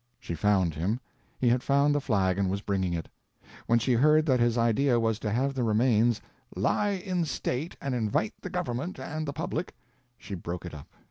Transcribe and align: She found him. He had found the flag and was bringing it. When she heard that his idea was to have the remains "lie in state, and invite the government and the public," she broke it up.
She 0.19 0.33
found 0.33 0.73
him. 0.73 0.99
He 1.37 1.47
had 1.49 1.61
found 1.61 1.93
the 1.93 2.01
flag 2.01 2.39
and 2.39 2.49
was 2.49 2.61
bringing 2.61 2.91
it. 2.93 3.07
When 3.67 3.77
she 3.77 3.93
heard 3.93 4.25
that 4.25 4.39
his 4.39 4.57
idea 4.57 4.99
was 4.99 5.19
to 5.19 5.29
have 5.29 5.53
the 5.53 5.61
remains 5.61 6.19
"lie 6.55 6.93
in 7.05 7.23
state, 7.23 7.77
and 7.79 7.93
invite 7.93 8.33
the 8.41 8.49
government 8.49 8.99
and 8.99 9.27
the 9.27 9.31
public," 9.33 9.75
she 10.17 10.33
broke 10.33 10.65
it 10.65 10.73
up. 10.73 10.87